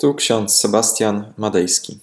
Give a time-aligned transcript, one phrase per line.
[0.00, 1.98] Tu ksiądz Sebastian Madejski.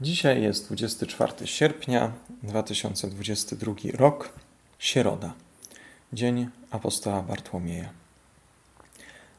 [0.00, 4.32] Dzisiaj jest 24 sierpnia 2022 rok,
[4.78, 5.32] Sieroda,
[6.12, 7.90] Dzień Apostoła Bartłomieja.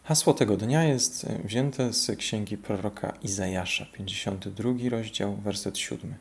[0.04, 6.16] Hasło tego dnia jest wzięte z księgi proroka Izajasza, 52 rozdział, werset 7.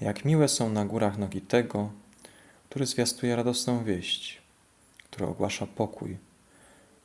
[0.00, 1.90] Jak miłe są na górach nogi tego,
[2.68, 4.42] który zwiastuje radosną wieść,
[5.10, 6.16] który ogłasza pokój,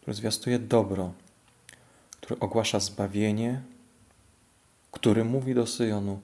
[0.01, 1.13] który zwiastuje dobro,
[2.21, 3.61] który ogłasza zbawienie,
[4.91, 6.21] który mówi do Syjonu: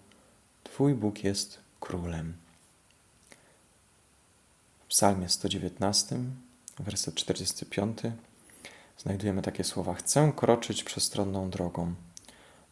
[0.63, 2.33] Twój Bóg jest królem.
[4.79, 6.19] W Psalmie 119,
[6.79, 7.97] werset 45,
[8.97, 11.93] znajdujemy takie słowa: Chcę kroczyć przestronną drogą,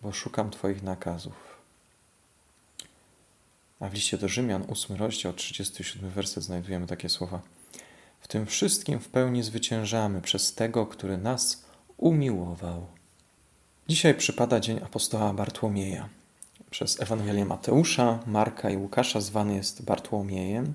[0.02, 1.56] bo szukam Twoich nakazów.
[3.80, 7.42] A w liście do Rzymian, 8 rozdział, 37 werset, znajdujemy takie słowa:
[8.20, 11.66] W tym wszystkim w pełni zwyciężamy przez tego, który nas
[11.98, 12.88] umiłował.
[13.88, 16.10] Dzisiaj przypada dzień apostoła Bartłomieja.
[16.70, 20.74] Przez Ewangelię Mateusza, Marka i Łukasza zwany jest Bartłomiejem,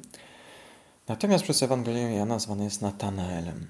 [1.08, 3.66] natomiast przez Ewangelię Jana zwany jest Natanaelem.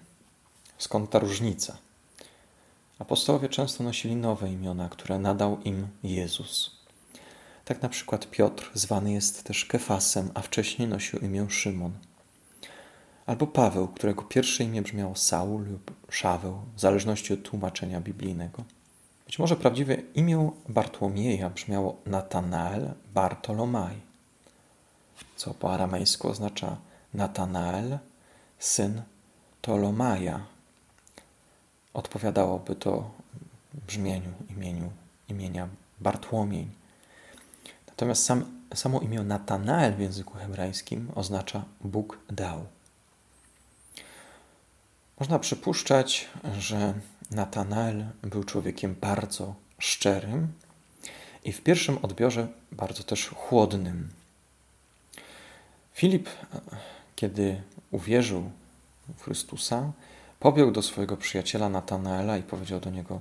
[0.79, 1.77] Skąd ta różnica?
[2.99, 6.77] Apostołowie często nosili nowe imiona, które nadał im Jezus.
[7.65, 11.93] Tak na przykład Piotr zwany jest też Kefasem, a wcześniej nosił imię Szymon.
[13.27, 18.65] Albo Paweł, którego pierwsze imię brzmiało Saul lub Szaweł, w zależności od tłumaczenia biblijnego.
[19.31, 24.01] Być może prawdziwe imię Bartłomieja brzmiało Natanael Bartolomaj,
[25.37, 26.77] co po aramejsku oznacza
[27.15, 27.99] Natanael,
[28.59, 29.03] syn
[29.61, 30.47] Tolomaja.
[31.95, 33.11] Odpowiadałoby to
[33.87, 34.91] brzmieniu imieniu,
[35.29, 35.69] imienia
[36.01, 36.69] Bartłomiej.
[37.87, 42.65] Natomiast sam, samo imię Natanael w języku hebrajskim oznacza Bóg dał.
[45.21, 46.95] Można przypuszczać, że
[47.31, 50.53] Natanael był człowiekiem bardzo szczerym
[51.45, 54.09] i w pierwszym odbiorze bardzo też chłodnym.
[55.93, 56.29] Filip,
[57.17, 58.51] kiedy uwierzył
[59.17, 59.93] w Chrystusa,
[60.41, 63.21] pobiegł do swojego przyjaciela Natanaela i powiedział do niego: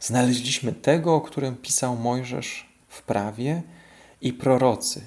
[0.00, 3.62] Znaleźliśmy tego, o którym pisał Mojżesz w prawie
[4.20, 5.00] i prorocy,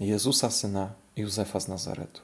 [0.00, 2.20] Jezusa, syna Józefa z Nazaretu.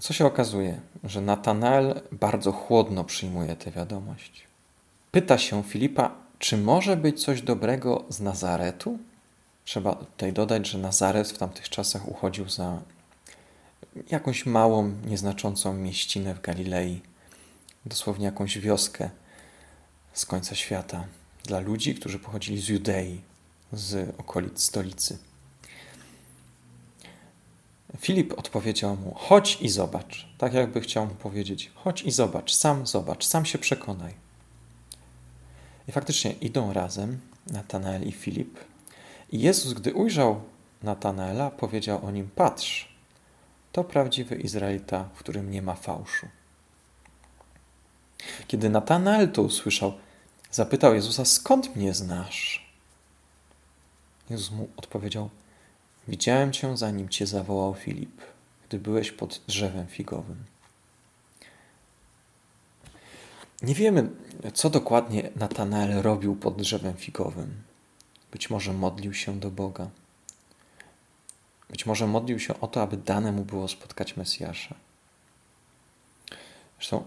[0.00, 4.51] Co się okazuje, że Natanael bardzo chłodno przyjmuje tę wiadomość.
[5.12, 8.98] Pyta się Filipa, czy może być coś dobrego z Nazaretu?
[9.64, 12.82] Trzeba tutaj dodać, że Nazaret w tamtych czasach uchodził za
[14.10, 17.00] jakąś małą, nieznaczącą mieścinę w Galilei,
[17.86, 19.10] dosłownie jakąś wioskę
[20.12, 21.04] z końca świata
[21.44, 23.20] dla ludzi, którzy pochodzili z Judei,
[23.72, 25.18] z okolic stolicy.
[27.98, 30.28] Filip odpowiedział mu: Chodź i zobacz.
[30.38, 34.31] Tak jakby chciał mu powiedzieć: Chodź i zobacz, sam zobacz, sam się przekonaj.
[35.88, 38.58] I faktycznie idą razem Natanael i Filip.
[39.32, 40.40] I Jezus, gdy ujrzał
[40.82, 42.94] Natanaela, powiedział o nim: Patrz,
[43.72, 46.26] to prawdziwy Izraelita, w którym nie ma fałszu.
[48.46, 49.92] Kiedy Natanael to usłyszał,
[50.50, 52.72] zapytał Jezusa: Skąd mnie znasz?
[54.30, 55.30] Jezus mu odpowiedział:
[56.08, 58.20] Widziałem cię, zanim cię zawołał Filip,
[58.68, 60.51] gdy byłeś pod drzewem figowym.
[63.62, 64.10] Nie wiemy,
[64.54, 67.62] co dokładnie Natanael robił pod drzewem figowym.
[68.30, 69.90] Być może modlił się do Boga.
[71.70, 74.74] Być może modlił się o to, aby dane mu było spotkać Mesjasza.
[76.78, 77.04] Zresztą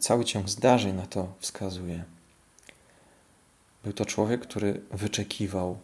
[0.00, 2.04] cały ciąg zdarzeń na to wskazuje.
[3.84, 5.78] Był to człowiek, który wyczekiwał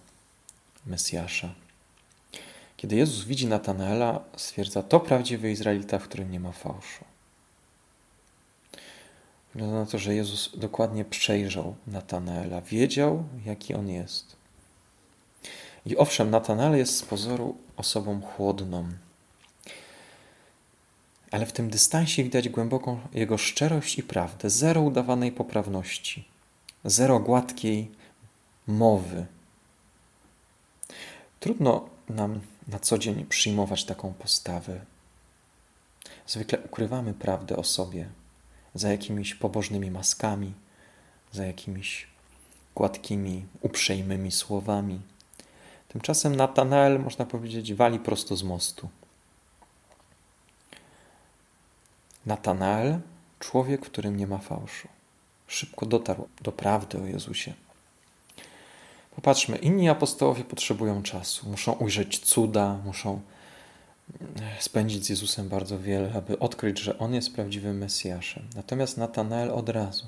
[0.86, 1.54] Mesjasza.
[2.76, 7.04] Kiedy Jezus widzi Natanaela, stwierdza, to prawdziwy Izraelita, w którym nie ma fałszu.
[9.54, 14.36] Na to, że Jezus dokładnie przejrzał Natanaela, wiedział, jaki on jest.
[15.86, 18.88] I owszem, Natanael jest z pozoru osobą chłodną,
[21.30, 26.28] ale w tym dystansie widać głęboką jego szczerość i prawdę, zero udawanej poprawności,
[26.84, 27.90] zero gładkiej
[28.66, 29.26] mowy.
[31.40, 34.80] Trudno nam na co dzień przyjmować taką postawę.
[36.26, 38.08] Zwykle ukrywamy prawdę o sobie
[38.74, 40.52] za jakimiś pobożnymi maskami,
[41.32, 42.06] za jakimiś
[42.74, 45.00] gładkimi, uprzejmymi słowami.
[45.88, 48.88] Tymczasem Natanael, można powiedzieć, wali prosto z mostu.
[52.26, 53.00] Natanael,
[53.38, 54.88] człowiek, w którym nie ma fałszu,
[55.46, 57.52] szybko dotarł do prawdy o Jezusie.
[59.14, 63.20] Popatrzmy, inni apostołowie potrzebują czasu, muszą ujrzeć cuda, muszą
[64.58, 68.42] spędzić z Jezusem bardzo wiele, aby odkryć, że On jest prawdziwym Mesjaszem.
[68.56, 70.06] Natomiast Natanael od razu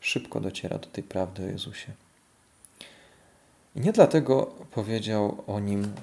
[0.00, 1.92] szybko dociera do tej prawdy o Jezusie.
[3.76, 5.94] I nie dlatego powiedział o nim,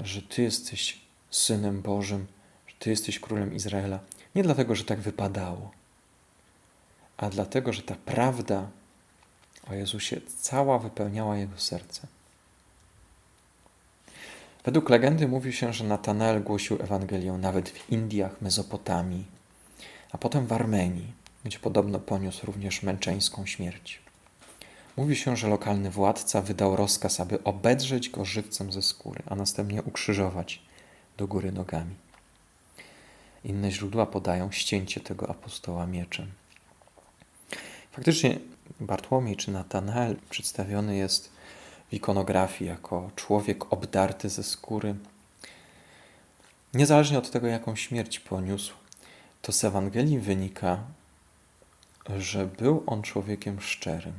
[0.00, 1.00] że Ty jesteś
[1.30, 2.26] synem Bożym,
[2.66, 3.98] że Ty jesteś królem Izraela.
[4.34, 5.70] Nie dlatego, że tak wypadało,
[7.16, 8.68] a dlatego, że ta prawda
[9.70, 12.06] o Jezusie cała wypełniała jego serce.
[14.64, 19.24] Według legendy mówi się, że Natanael głosił Ewangelię nawet w Indiach, Mezopotamii,
[20.12, 21.12] a potem w Armenii,
[21.44, 24.00] gdzie podobno poniósł również męczeńską śmierć.
[24.96, 29.82] Mówi się, że lokalny władca wydał rozkaz, aby obedrzeć go żywcem ze skóry, a następnie
[29.82, 30.62] ukrzyżować
[31.16, 31.94] do góry nogami.
[33.44, 36.26] Inne źródła podają ścięcie tego apostoła mieczem.
[37.92, 38.38] Faktycznie
[38.80, 41.33] Bartłomiej czy Natanael przedstawiony jest
[41.94, 44.94] ikonografii jako człowiek obdarty ze skóry.
[46.74, 48.74] Niezależnie od tego, jaką śmierć poniósł,
[49.42, 50.78] to z Ewangelii wynika,
[52.16, 54.14] że był on człowiekiem szczerym.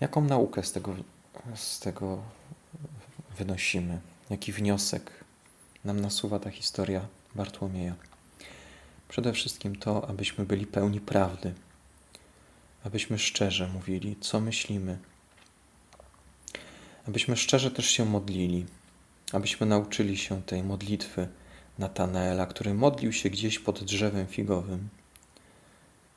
[0.00, 0.94] Jaką naukę z tego,
[1.54, 2.18] z tego
[3.38, 4.00] wynosimy?
[4.30, 5.24] Jaki wniosek
[5.84, 7.94] nam nasuwa ta historia Bartłomieja?
[9.08, 11.54] Przede wszystkim to, abyśmy byli pełni prawdy,
[12.84, 14.98] abyśmy szczerze mówili, co myślimy,
[17.08, 18.66] abyśmy szczerze też się modlili,
[19.32, 21.28] abyśmy nauczyli się tej modlitwy
[21.78, 24.88] Natanaela, który modlił się gdzieś pod drzewem figowym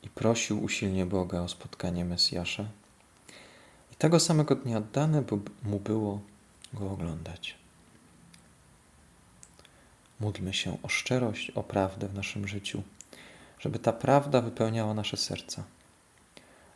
[0.02, 2.64] i prosił usilnie Boga o spotkanie Mesjasza.
[3.92, 5.24] I tego samego dnia dane
[5.62, 6.20] mu było
[6.72, 7.54] go oglądać.
[10.20, 12.82] Módlmy się o szczerość, o prawdę w naszym życiu,
[13.58, 15.64] żeby ta prawda wypełniała nasze serca,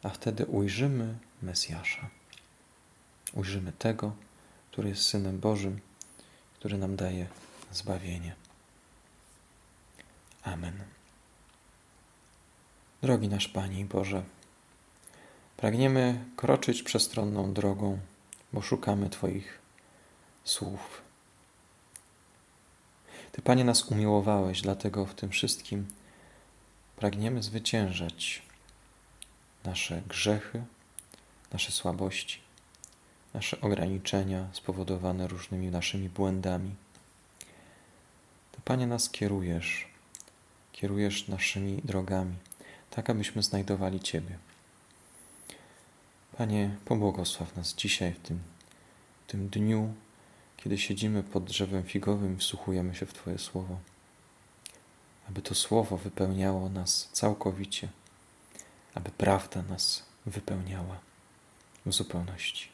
[0.02, 2.10] a wtedy ujrzymy Mesjasza.
[3.32, 4.12] Ujrzymy tego,
[4.70, 5.80] który jest Synem Bożym,
[6.54, 7.26] który nam daje
[7.72, 8.34] zbawienie.
[10.42, 10.82] Amen.
[13.02, 14.22] Drogi nasz Panie Boże,
[15.56, 17.98] pragniemy kroczyć przestronną drogą,
[18.52, 19.58] bo szukamy Twoich
[20.44, 21.08] słów
[23.38, 25.86] ty, Panie, nas umiłowałeś, dlatego w tym wszystkim
[26.96, 28.42] pragniemy zwyciężać
[29.68, 30.64] nasze grzechy,
[31.52, 32.40] nasze słabości,
[33.34, 36.74] nasze ograniczenia spowodowane różnymi naszymi błędami.
[38.52, 39.88] Ty, Panie, nas kierujesz,
[40.72, 42.34] kierujesz naszymi drogami,
[42.90, 44.38] tak abyśmy znajdowali Ciebie.
[46.36, 48.38] Panie, pobłogosław nas dzisiaj w tym,
[49.26, 49.94] w tym dniu
[50.58, 53.78] kiedy siedzimy pod drzewem figowym i wsłuchujemy się w Twoje słowo.
[55.28, 57.88] Aby to słowo wypełniało nas całkowicie,
[58.98, 60.98] aby prawda nas wypełniała
[61.86, 62.68] w zupełności.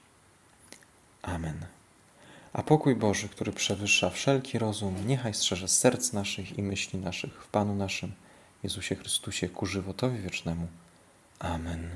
[1.23, 1.67] Amen.
[2.53, 7.49] A pokój Boży, który przewyższa wszelki rozum, niechaj strzeże serc naszych i myśli naszych w
[7.49, 8.12] Panu naszym,
[8.62, 10.67] Jezusie Chrystusie, ku żywotowi wiecznemu.
[11.38, 11.91] Amen.